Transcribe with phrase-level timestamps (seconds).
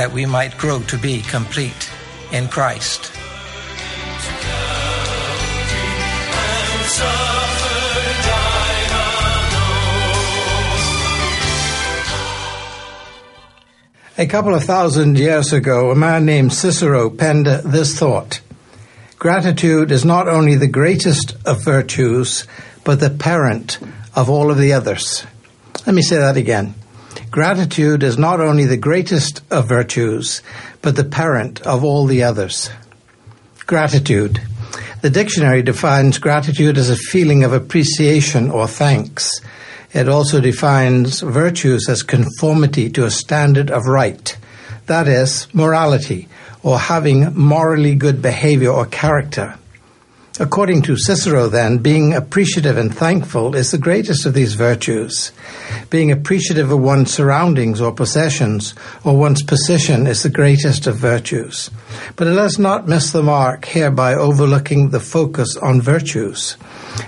[0.00, 1.90] that we might grow to be complete
[2.32, 3.12] in Christ.
[14.16, 18.40] A couple of thousand years ago, a man named Cicero penned this thought
[19.18, 22.46] Gratitude is not only the greatest of virtues,
[22.84, 23.78] but the parent
[24.16, 25.26] of all of the others.
[25.84, 26.79] Let me say that again.
[27.30, 30.42] Gratitude is not only the greatest of virtues,
[30.82, 32.70] but the parent of all the others.
[33.66, 34.40] Gratitude.
[35.02, 39.40] The dictionary defines gratitude as a feeling of appreciation or thanks
[39.92, 44.36] it also defines virtues as conformity to a standard of right,
[44.86, 46.28] that is, morality,
[46.62, 49.58] or having morally good behavior or character.
[50.40, 55.32] According to Cicero, then, being appreciative and thankful is the greatest of these virtues.
[55.90, 58.74] Being appreciative of one's surroundings or possessions
[59.04, 61.70] or one's position is the greatest of virtues.
[62.16, 66.56] But let us not miss the mark here by overlooking the focus on virtues.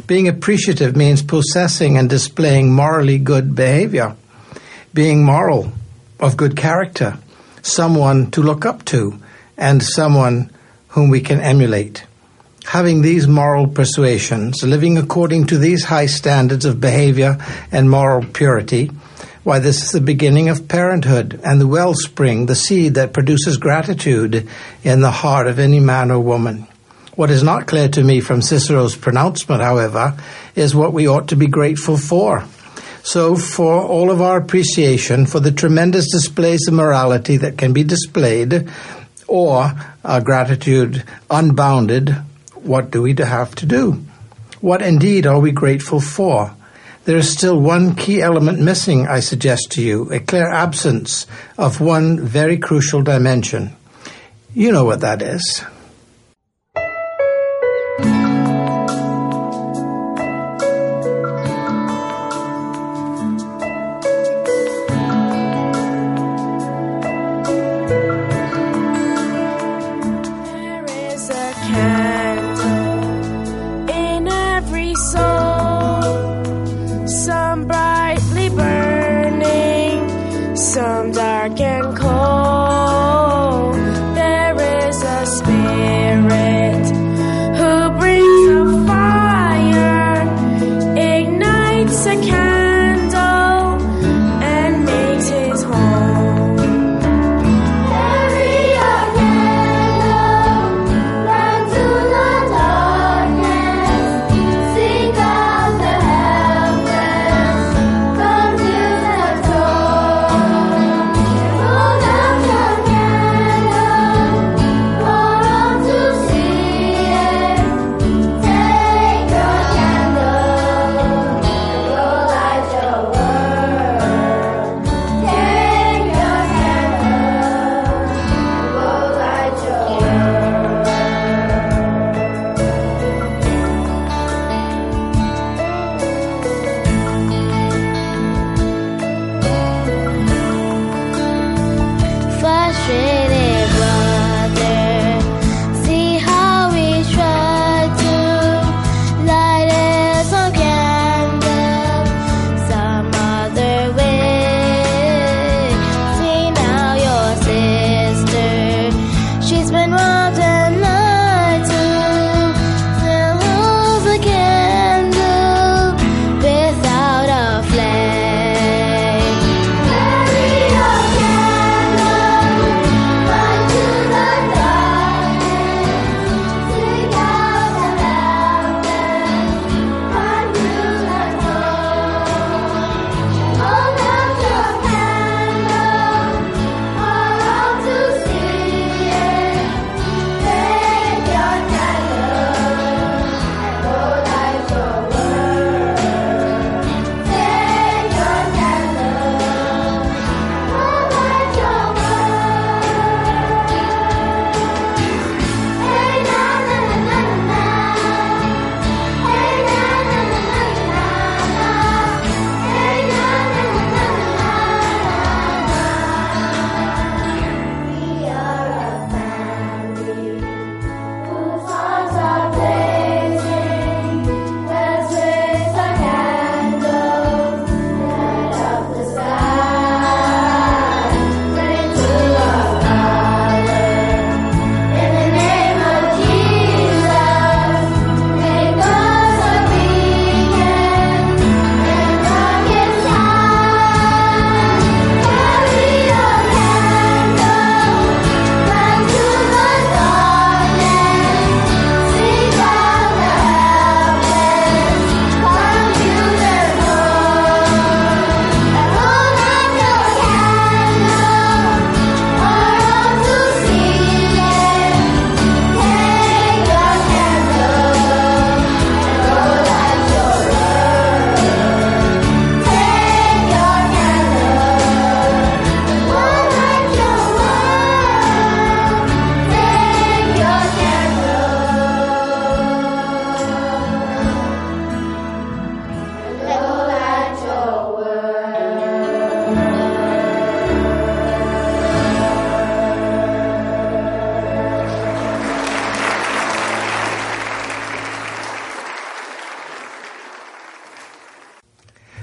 [0.07, 4.15] Being appreciative means possessing and displaying morally good behavior,
[4.93, 5.73] being moral,
[6.21, 7.17] of good character,
[7.63, 9.19] someone to look up to,
[9.57, 10.51] and someone
[10.89, 12.05] whom we can emulate.
[12.67, 17.39] Having these moral persuasions, living according to these high standards of behavior
[17.71, 18.91] and moral purity,
[19.43, 24.49] why, this is the beginning of parenthood and the wellspring, the seed that produces gratitude
[24.85, 26.69] in the heart of any man or woman.
[27.17, 30.17] What is not clear to me from Cicero's pronouncement, however,
[30.55, 32.45] is what we ought to be grateful for.
[33.03, 37.83] So, for all of our appreciation for the tremendous displays of morality that can be
[37.83, 38.71] displayed,
[39.27, 39.73] or
[40.05, 42.17] our gratitude unbounded,
[42.65, 44.05] what do we have to do?
[44.61, 46.55] What indeed are we grateful for?
[47.05, 51.27] There is still one key element missing, I suggest to you, a clear absence
[51.59, 53.75] of one very crucial dimension.
[54.55, 55.65] You know what that is.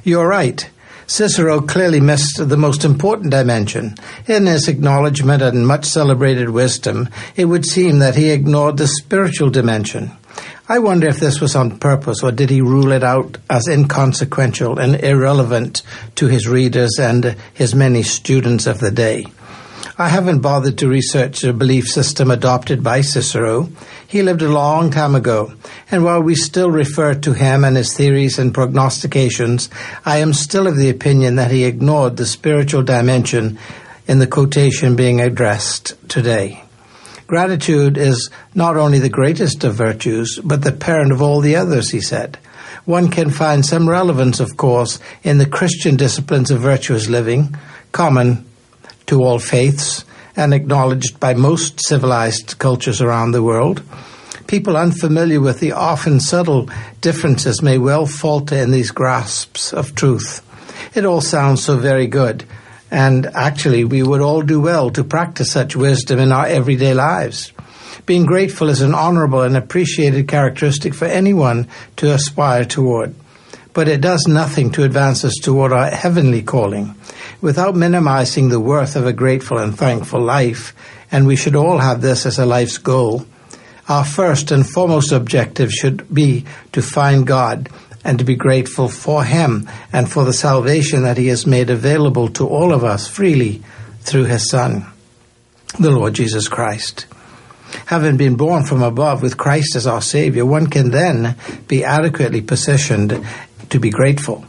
[0.09, 0.67] You're right.
[1.06, 3.94] Cicero clearly missed the most important dimension.
[4.25, 9.51] In his acknowledgement and much celebrated wisdom, it would seem that he ignored the spiritual
[9.51, 10.11] dimension.
[10.67, 14.79] I wonder if this was on purpose or did he rule it out as inconsequential
[14.79, 15.83] and irrelevant
[16.15, 19.27] to his readers and his many students of the day.
[20.01, 23.67] I haven't bothered to research the belief system adopted by Cicero.
[24.07, 25.51] He lived a long time ago,
[25.91, 29.69] and while we still refer to him and his theories and prognostications,
[30.05, 33.59] I am still of the opinion that he ignored the spiritual dimension
[34.07, 36.63] in the quotation being addressed today.
[37.27, 41.89] Gratitude is not only the greatest of virtues, but the parent of all the others,
[41.89, 42.39] he said.
[42.85, 47.53] One can find some relevance, of course, in the Christian disciplines of virtuous living,
[47.91, 48.45] common
[49.09, 53.81] to all faiths and acknowledged by most civilized cultures around the world.
[54.45, 56.69] People unfamiliar with the often subtle
[57.01, 60.45] differences may well falter in these grasps of truth.
[60.95, 62.45] It all sounds so very good,
[62.91, 67.51] and actually, we would all do well to practice such wisdom in our everyday lives.
[68.06, 71.67] Being grateful is an honorable and appreciated characteristic for anyone
[71.97, 73.13] to aspire toward.
[73.74, 76.95] But it does nothing to advance us toward our heavenly calling
[77.42, 80.75] without minimizing the worth of a grateful and thankful life.
[81.11, 83.26] And we should all have this as a life's goal.
[83.88, 87.69] Our first and foremost objective should be to find God
[88.04, 92.30] and to be grateful for Him and for the salvation that He has made available
[92.30, 93.64] to all of us freely
[94.02, 94.85] through His Son,
[95.80, 97.07] the Lord Jesus Christ.
[97.85, 101.35] Having been born from above with Christ as our Savior, one can then
[101.68, 103.26] be adequately positioned
[103.69, 104.45] to be grateful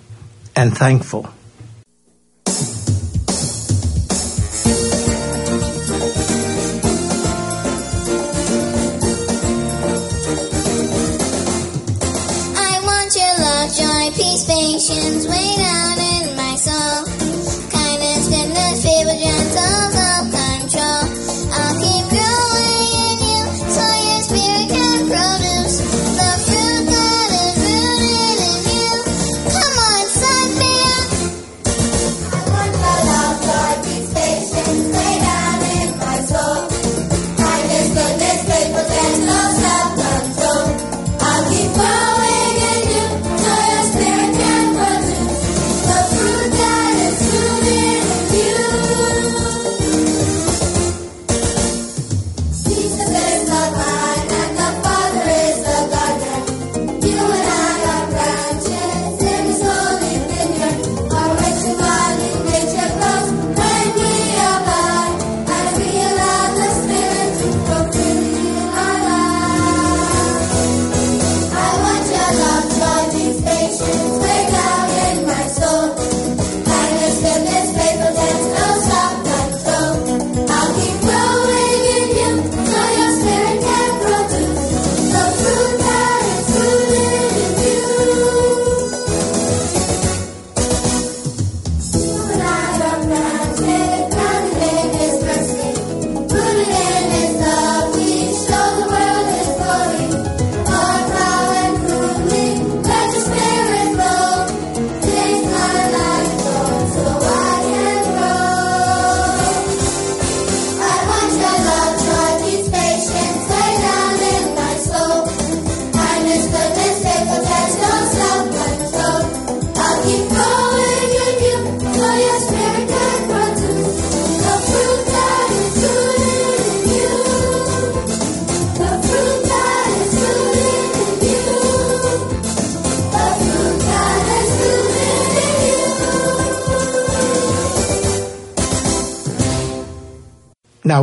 [0.57, 1.29] and thankful.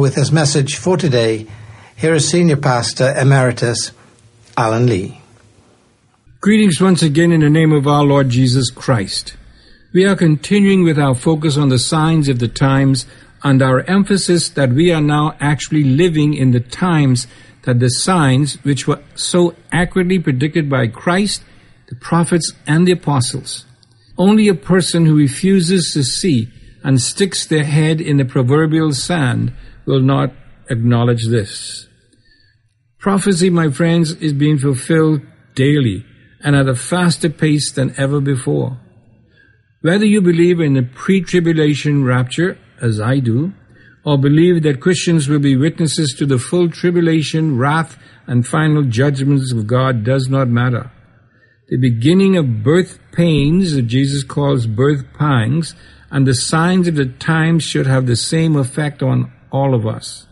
[0.07, 1.45] With his message for today,
[1.97, 3.91] here is Senior Pastor Emeritus
[4.55, 5.19] Alan Lee.
[6.39, 9.35] Greetings once again in the name of our Lord Jesus Christ.
[9.91, 13.05] We are continuing with our focus on the signs of the times
[13.43, 17.27] and our emphasis that we are now actually living in the times
[17.63, 21.43] that the signs which were so accurately predicted by Christ,
[21.89, 23.65] the prophets, and the apostles.
[24.17, 26.47] Only a person who refuses to see
[26.81, 29.51] and sticks their head in the proverbial sand
[29.87, 30.31] will not
[30.69, 31.87] acknowledge this.
[32.99, 35.21] Prophecy, my friends, is being fulfilled
[35.55, 36.05] daily
[36.43, 38.77] and at a faster pace than ever before.
[39.81, 43.53] Whether you believe in the pre-tribulation rapture, as I do,
[44.05, 49.51] or believe that Christians will be witnesses to the full tribulation, wrath, and final judgments
[49.51, 50.91] of God does not matter.
[51.69, 55.75] the beginning of birth pains that Jesus calls birth pangs,
[56.09, 60.27] and the signs of the times should have the same effect on all of us.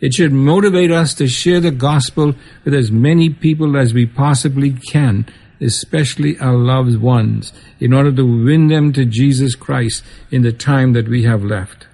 [0.00, 4.72] It should motivate us to share the gospel with as many people as we possibly
[4.72, 5.26] can,
[5.60, 10.94] especially our loved ones, in order to win them to Jesus Christ in the time
[10.94, 11.86] that we have left.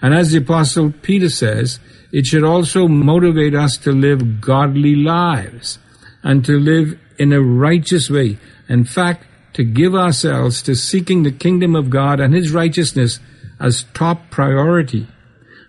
[0.00, 1.80] And as the apostle Peter says,
[2.12, 5.78] it should also motivate us to live godly lives
[6.22, 8.38] and to live in a righteous way.
[8.68, 9.24] In fact,
[9.54, 13.18] to give ourselves to seeking the kingdom of God and His righteousness
[13.60, 15.08] as top priority,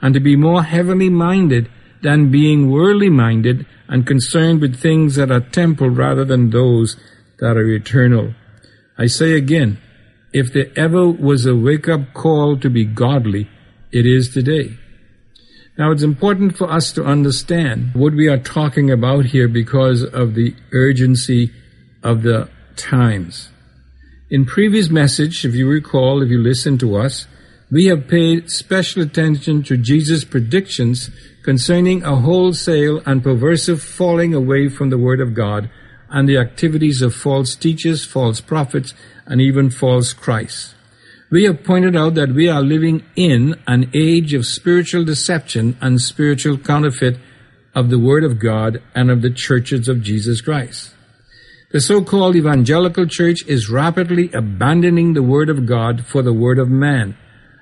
[0.01, 1.69] and to be more heavenly minded
[2.01, 6.95] than being worldly minded and concerned with things that are temporal rather than those
[7.39, 8.33] that are eternal.
[8.97, 9.79] I say again,
[10.31, 13.49] if there ever was a wake up call to be godly,
[13.91, 14.77] it is today.
[15.77, 20.35] Now, it's important for us to understand what we are talking about here because of
[20.35, 21.51] the urgency
[22.03, 23.49] of the times.
[24.29, 27.27] In previous message, if you recall, if you listen to us,
[27.71, 31.11] we have paid special attention to Jesus' predictions
[31.43, 35.69] concerning a wholesale and perversive falling away from the Word of God
[36.09, 38.95] and the activities of false teachers, false prophets,
[39.27, 40.73] and even false Christs.
[41.29, 46.01] We have pointed out that we are living in an age of spiritual deception and
[46.01, 47.19] spiritual counterfeit
[47.75, 50.91] of the Word of God and of the churches of Jesus Christ.
[51.71, 56.67] The so-called evangelical church is rapidly abandoning the Word of God for the Word of
[56.67, 57.15] man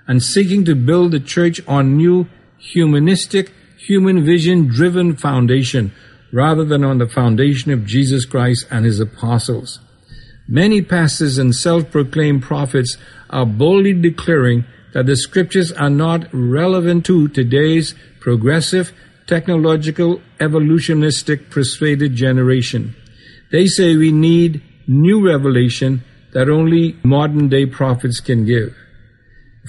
[0.07, 5.91] and seeking to build the church on new humanistic, human vision driven foundation
[6.31, 9.79] rather than on the foundation of Jesus Christ and his apostles.
[10.47, 12.97] Many pastors and self-proclaimed prophets
[13.29, 18.93] are boldly declaring that the scriptures are not relevant to today's progressive,
[19.27, 22.95] technological, evolutionistic, persuaded generation.
[23.51, 28.75] They say we need new revelation that only modern day prophets can give.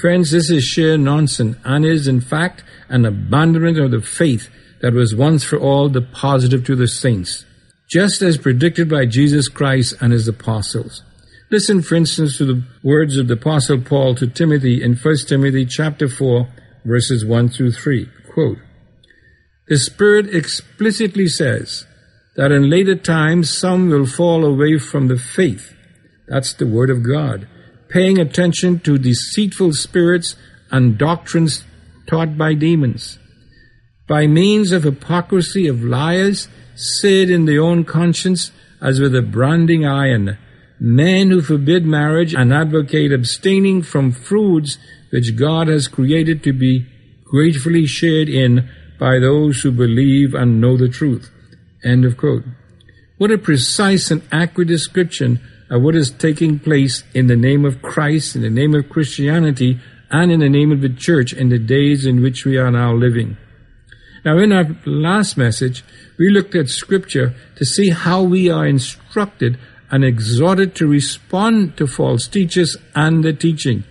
[0.00, 4.48] Friends, this is sheer nonsense and is in fact an abandonment of the faith
[4.80, 7.44] that was once for all deposited to the saints,
[7.90, 11.02] just as predicted by Jesus Christ and his apostles.
[11.50, 15.66] Listen, for instance, to the words of the Apostle Paul to Timothy in 1 Timothy
[15.66, 16.46] chapter 4,
[16.84, 18.08] verses 1 through 3.
[18.32, 18.58] Quote,
[19.66, 21.86] The Spirit explicitly says
[22.36, 25.74] that in later times some will fall away from the faith.
[26.28, 27.48] That's the Word of God.
[27.88, 30.37] Paying attention to deceitful spirits
[30.71, 31.64] and doctrines
[32.07, 33.18] taught by demons.
[34.07, 39.85] By means of hypocrisy of liars, seared in their own conscience as with a branding
[39.85, 40.38] iron,
[40.78, 44.78] men who forbid marriage and advocate abstaining from foods
[45.11, 46.87] which God has created to be
[47.25, 48.68] gratefully shared in
[48.99, 51.30] by those who believe and know the truth.
[51.85, 52.45] End of quote.
[53.18, 57.82] What a precise and accurate description of what is taking place in the name of
[57.82, 61.58] Christ, in the name of Christianity, and in the name of the church in the
[61.58, 63.37] days in which we are now living.
[64.25, 65.84] Now, in our last message,
[66.18, 69.58] we looked at scripture to see how we are instructed
[69.90, 73.84] and exhorted to respond to false teachers and the teaching,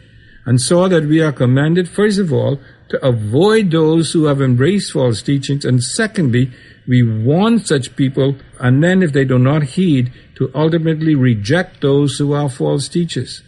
[0.46, 4.94] and saw that we are commanded, first of all, to avoid those who have embraced
[4.94, 6.52] false teachings, and secondly,
[6.88, 12.18] we warn such people, and then if they do not heed, to ultimately reject those
[12.18, 13.42] who are false teachers.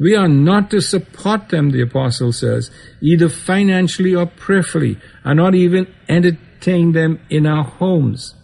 [0.00, 2.70] We are not to support them, the apostle says,
[3.00, 8.34] either financially or prayerfully, and not even entertain them in our homes.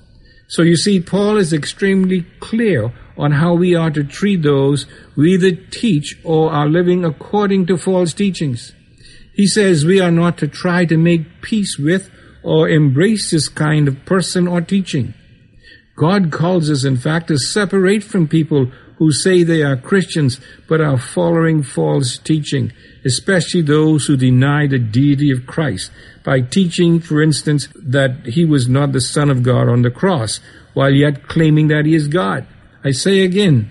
[0.49, 5.25] So you see, Paul is extremely clear on how we are to treat those who
[5.25, 8.73] either teach or are living according to false teachings.
[9.37, 12.11] He says we are not to try to make peace with
[12.43, 15.13] or embrace this kind of person or teaching.
[15.95, 20.81] God calls us, in fact, to separate from people who say they are Christians but
[20.81, 22.73] are following false teaching,
[23.05, 25.91] especially those who deny the deity of Christ
[26.25, 30.41] by teaching, for instance, that he was not the Son of God on the cross,
[30.73, 32.47] while yet claiming that he is God.
[32.83, 33.71] I say again,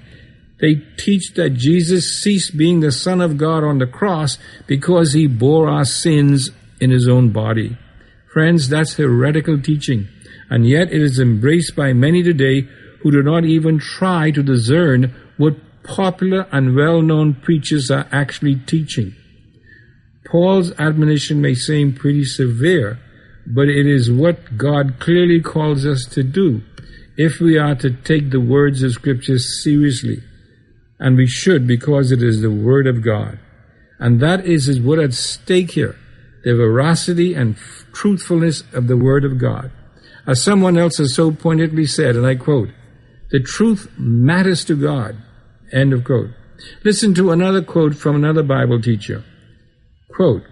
[0.59, 5.27] they teach that Jesus ceased being the Son of God on the cross because he
[5.27, 7.77] bore our sins in his own body.
[8.33, 10.07] Friends, that's heretical teaching,
[10.49, 12.67] and yet it is embraced by many today
[13.01, 18.55] who do not even try to discern what popular and well known preachers are actually
[18.55, 19.13] teaching.
[20.25, 22.99] Paul's admonition may seem pretty severe,
[23.45, 26.63] but it is what God clearly calls us to do
[27.15, 30.21] if we are to take the words of Scripture seriously.
[30.99, 33.39] And we should because it is the Word of God.
[33.99, 35.97] And that is, what at stake here
[36.43, 37.57] the veracity and
[37.91, 39.71] truthfulness of the Word of God.
[40.27, 42.69] As someone else has so pointedly said, and I quote,
[43.31, 45.17] The truth matters to God.
[45.73, 46.29] End of quote.
[46.83, 49.23] Listen to another quote from another Bible teacher.
[50.15, 50.43] Quote,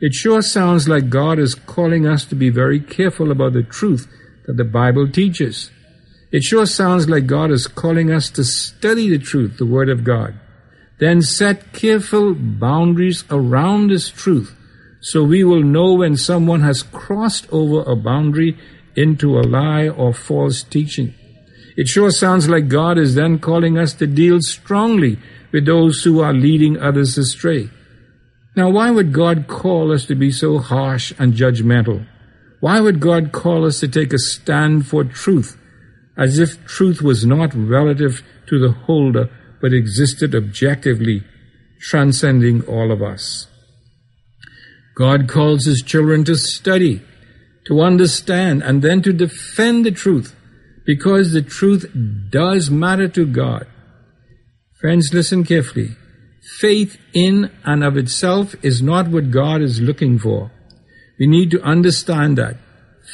[0.00, 4.08] It sure sounds like God is calling us to be very careful about the truth
[4.46, 5.70] that the Bible teaches.
[6.34, 10.02] It sure sounds like God is calling us to study the truth, the Word of
[10.02, 10.34] God.
[10.98, 14.52] Then set careful boundaries around this truth
[15.00, 18.58] so we will know when someone has crossed over a boundary
[18.96, 21.14] into a lie or false teaching.
[21.76, 25.20] It sure sounds like God is then calling us to deal strongly
[25.52, 27.70] with those who are leading others astray.
[28.56, 32.08] Now, why would God call us to be so harsh and judgmental?
[32.58, 35.56] Why would God call us to take a stand for truth,
[36.16, 41.22] as if truth was not relative to the holder, but existed objectively,
[41.80, 43.46] transcending all of us?
[44.96, 47.02] God calls His children to study,
[47.66, 50.34] to understand, and then to defend the truth
[50.86, 51.86] because the truth
[52.30, 53.66] does matter to God.
[54.80, 55.96] Friends, listen carefully.
[56.58, 60.50] Faith in and of itself is not what God is looking for.
[61.18, 62.56] We need to understand that.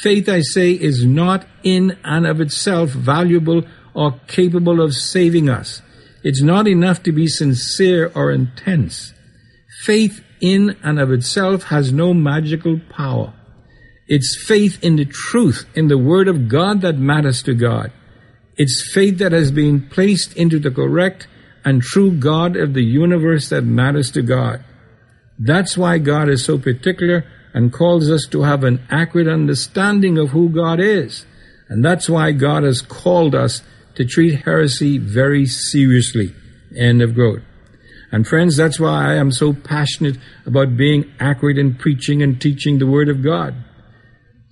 [0.01, 5.81] Faith, I say, is not in and of itself valuable or capable of saving us.
[6.23, 9.13] It's not enough to be sincere or intense.
[9.83, 13.33] Faith in and of itself has no magical power.
[14.07, 17.91] It's faith in the truth, in the Word of God that matters to God.
[18.57, 21.27] It's faith that has been placed into the correct
[21.63, 24.63] and true God of the universe that matters to God.
[25.39, 30.29] That's why God is so particular and calls us to have an accurate understanding of
[30.29, 31.25] who God is.
[31.69, 33.61] And that's why God has called us
[33.95, 36.33] to treat heresy very seriously.
[36.75, 37.41] End of quote.
[38.11, 42.77] And friends, that's why I am so passionate about being accurate in preaching and teaching
[42.77, 43.55] the Word of God.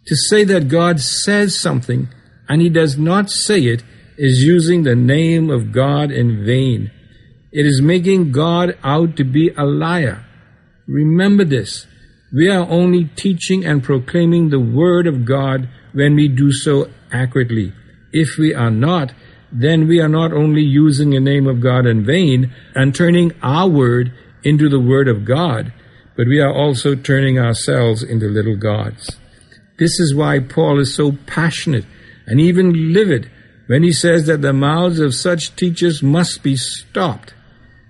[0.08, 2.08] To say that God says something
[2.48, 3.84] and he does not say it
[4.18, 6.92] is using the name of God in vain.
[7.52, 10.26] It is making God out to be a liar.
[10.88, 11.86] Remember this.
[12.32, 17.74] We are only teaching and proclaiming the Word of God when we do so accurately.
[18.12, 19.14] If we are not,
[19.52, 23.68] then we are not only using the name of God in vain and turning our
[23.68, 24.14] word
[24.44, 25.74] into the Word of God,
[26.16, 29.18] but we are also turning ourselves into little gods.
[29.80, 31.86] This is why Paul is so passionate
[32.28, 33.32] and even livid
[33.68, 37.34] when he says that the mouths of such teachers must be stopped.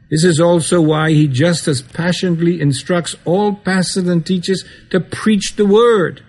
[0.09, 5.55] This is also why he just as passionately instructs all pastors and teachers to preach
[5.55, 6.23] the word,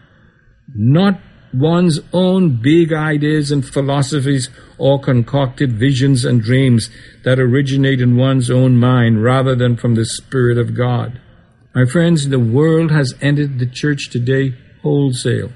[0.74, 1.20] not
[1.52, 6.90] one's own big ideas and philosophies or concocted visions and dreams
[7.24, 11.20] that originate in one's own mind rather than from the Spirit of God.
[11.74, 15.52] My friends, the world has entered the church today wholesale.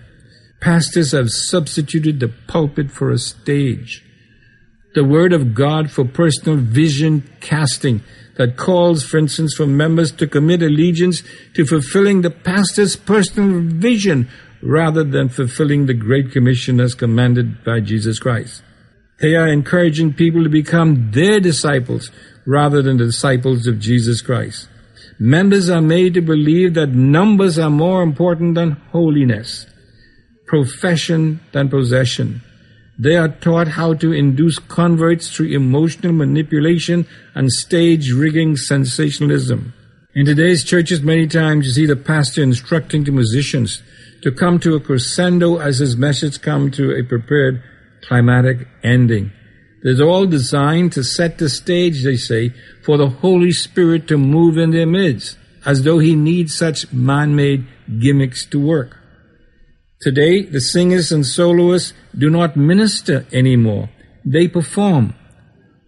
[0.61, 4.04] Pastors have substituted the pulpit for a stage.
[4.95, 8.03] The Word of God for personal vision casting
[8.37, 11.23] that calls, for instance, for members to commit allegiance
[11.55, 14.29] to fulfilling the pastor's personal vision
[14.63, 18.63] rather than fulfilling the Great Commission as commanded by Jesus Christ.
[19.21, 22.11] They are encouraging people to become their disciples
[22.47, 24.69] rather than the disciples of Jesus Christ.
[25.19, 29.67] Members are made to believe that numbers are more important than holiness,
[30.47, 32.43] profession than possession.
[32.99, 39.75] They are taught how to induce converts through emotional manipulation and stage rigging sensationalism.
[40.15, 43.83] In today's churches, many times you see the pastor instructing the musicians
[44.23, 47.63] to come to a crescendo as his message come to a prepared
[48.03, 49.33] climatic ending.
[49.83, 54.57] It's all designed to set the stage, they say, for the Holy Spirit to move
[54.57, 57.67] in their midst, as though he needs such man-made
[57.99, 58.97] gimmicks to work.
[60.01, 63.91] Today, the singers and soloists do not minister anymore.
[64.25, 65.15] They perform.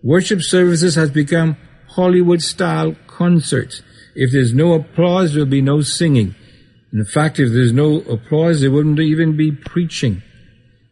[0.03, 1.57] Worship services has become
[1.89, 3.83] Hollywood-style concerts.
[4.15, 6.35] If there's no applause, there'll be no singing.
[6.93, 10.23] In fact, if there's no applause, there wouldn't even be preaching.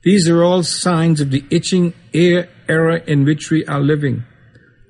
[0.03, 4.25] These are all signs of the itching ear era in which we are living,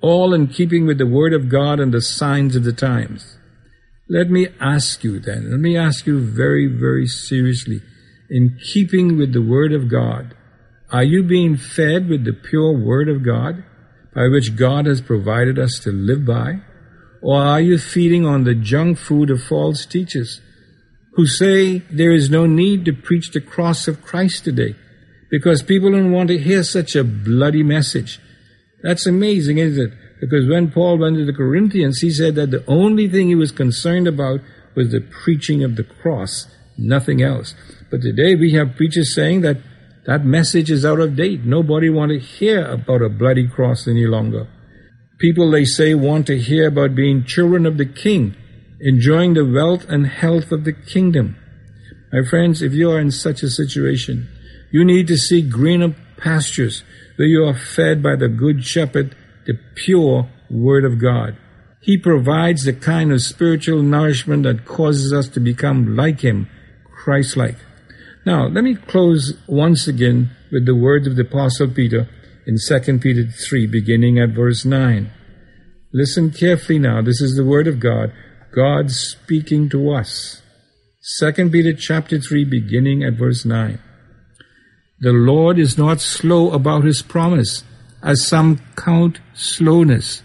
[0.03, 3.39] all in keeping with the Word of God and the signs of the times.
[4.09, 7.81] Let me ask you then, let me ask you very, very seriously,
[8.31, 10.35] in keeping with the Word of God,
[10.91, 13.65] are you being fed with the pure Word of God
[14.15, 16.61] by which God has provided us to live by?
[17.21, 20.41] Or are you feeding on the junk food of false teachers
[21.15, 24.77] who say there is no need to preach the cross of Christ today
[25.31, 28.21] because people don't want to hear such a bloody message?
[28.83, 29.99] That's amazing, isn't it?
[30.21, 33.53] Because when Paul went to the Corinthians, he said that the only thing he was
[33.53, 34.41] concerned about
[34.75, 37.55] was the preaching of the cross, nothing else.
[37.95, 39.59] But today we have preachers saying that
[40.07, 41.45] That message is out of date.
[41.45, 44.47] Nobody want to hear about a bloody cross any longer.
[45.19, 48.37] People, they say, want to hear about being children of the King,
[48.81, 51.37] enjoying the wealth and health of the kingdom.
[52.13, 54.29] My friends, if you are in such a situation,
[54.71, 56.83] you need to seek greener pastures
[57.17, 61.39] where you are fed by the Good Shepherd, the pure Word of God.
[61.81, 66.51] He provides the kind of spiritual nourishment that causes us to become like Him,
[66.93, 67.57] Christ like.
[68.27, 72.09] Now, let me close once again with the words of the Apostle Peter
[72.47, 75.11] in 2 Peter 3, beginning at verse 9.
[75.93, 77.03] Listen carefully now.
[77.03, 78.13] This is the Word of God,
[78.55, 80.41] God speaking to us.
[81.21, 83.79] 2 Peter chapter 3, beginning at verse 9.
[85.01, 87.63] The Lord is not slow about his promise,
[88.03, 90.23] as some count slowness,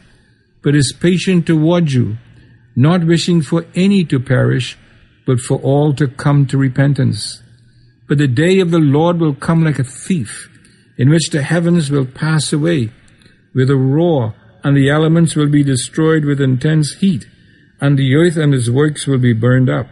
[0.64, 2.18] but is patient toward you,
[2.78, 4.78] not wishing for any to perish,
[5.26, 7.42] but for all to come to repentance.
[8.10, 10.50] But the day of the Lord will come like a thief,
[10.98, 12.90] in which the heavens will pass away
[13.54, 17.28] with a roar, and the elements will be destroyed with intense heat,
[17.80, 19.86] and the earth and its works will be burned up.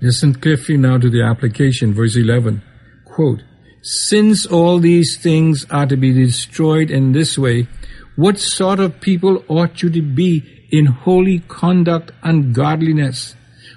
[0.00, 2.62] Listen carefully now to the application, verse 11.
[3.04, 3.42] Quote,
[3.80, 7.68] Since all these things are to be destroyed in this way,
[8.16, 13.36] what sort of people ought you to be in holy conduct and godliness,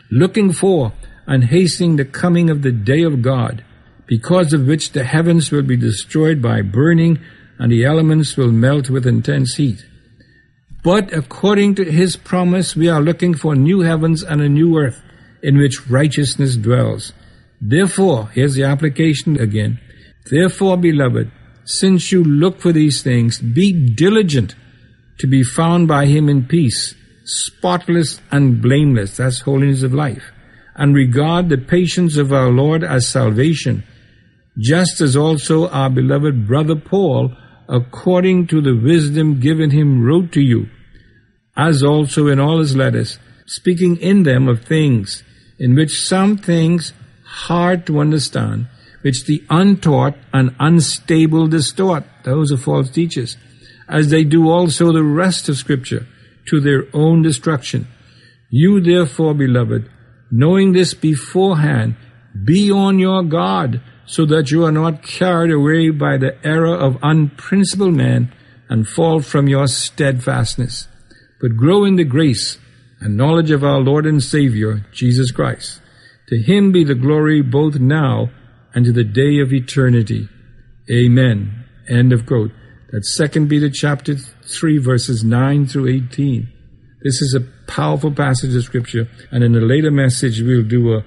[0.09, 0.91] looking for
[1.27, 3.63] and hastening the coming of the day of God,
[4.05, 7.19] because of which the heavens will be destroyed by burning,
[7.57, 9.85] and the elements will melt with intense heat.
[10.83, 15.01] But according to his promise, we are looking for new heavens and a new earth
[15.41, 17.13] in which righteousness dwells.
[17.61, 19.79] Therefore, here's the application again.
[20.29, 21.31] Therefore, beloved,
[21.63, 24.55] since you look for these things, be diligent
[25.19, 29.15] to be found by him in peace, spotless and blameless.
[29.15, 30.32] That's holiness of life
[30.75, 33.83] and regard the patience of our Lord as salvation,
[34.57, 37.35] just as also our beloved brother Paul,
[37.69, 40.67] according to the wisdom given him, wrote to you,
[41.55, 45.23] as also in all his letters, speaking in them of things
[45.59, 48.67] in which some things hard to understand,
[49.01, 53.37] which the untaught and unstable distort, those are false teachers,
[53.87, 56.07] as they do also the rest of Scripture,
[56.47, 57.87] to their own destruction.
[58.49, 59.89] You therefore, beloved,
[60.35, 61.95] knowing this beforehand,
[62.43, 66.97] be on your guard, so that you are not carried away by the error of
[67.03, 68.33] unprincipled men
[68.67, 70.87] and fall from your steadfastness,
[71.39, 72.57] but grow in the grace
[72.99, 75.79] and knowledge of our Lord and Savior, Jesus Christ.
[76.29, 78.31] To him be the glory both now
[78.73, 80.29] and to the day of eternity.
[80.91, 81.63] Amen.
[81.87, 82.51] End of quote.
[82.91, 86.52] That's 2 Peter chapter 3 verses 9 through 18.
[87.03, 91.05] This is a powerful passage of scripture, and in a later message we'll do a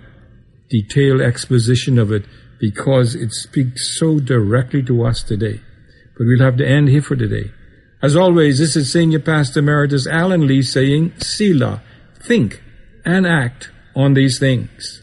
[0.68, 2.26] detailed exposition of it
[2.60, 5.60] because it speaks so directly to us today.
[6.16, 7.50] But we'll have to end here for today.
[8.02, 11.82] As always, this is Senior Pastor Emeritus Alan Lee saying, Selah,
[12.20, 12.62] think
[13.04, 15.02] and act on these things.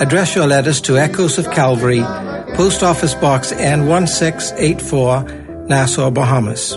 [0.00, 2.00] address your letters to Echoes of Calvary,
[2.54, 6.72] Post Office Box N1684, Nassau, Bahamas.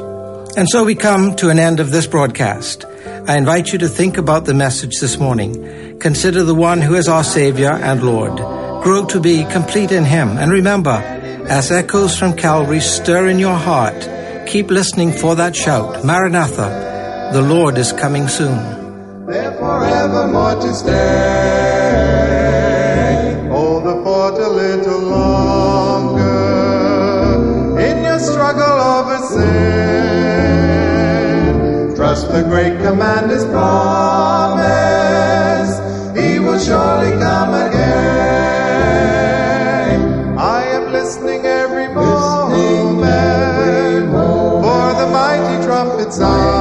[0.56, 2.86] And so we come to an end of this broadcast.
[3.28, 6.00] I invite you to think about the message this morning.
[6.00, 8.38] Consider the one who is our Savior and Lord.
[8.84, 10.38] Grow to be complete in Him.
[10.38, 11.04] And remember,
[11.50, 14.08] as echoes from Calvary stir in your heart,
[14.48, 18.58] keep listening for that shout, Maranatha, the Lord is coming soon.
[19.28, 22.19] There forevermore to stay
[24.76, 26.60] little longer
[27.80, 30.60] in your struggle over sin.
[31.96, 34.62] Trust the great commander's promise,
[36.16, 37.80] he will surely come again.
[40.38, 44.64] I am listening every moment, listening every moment.
[44.66, 46.59] for the mighty trumpet sound.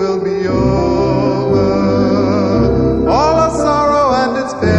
[0.00, 1.68] will be over.
[3.06, 4.70] All our sorrow and its pain,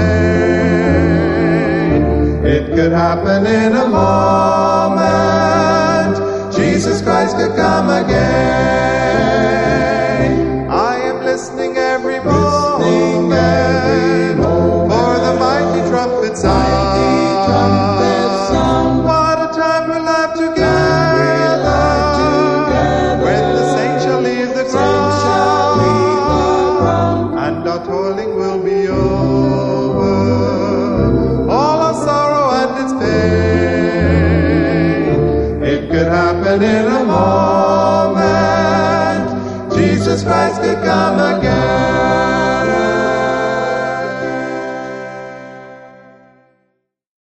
[2.43, 5.01] it could happen in a moment.
[6.55, 9.00] Jesus Christ could come again.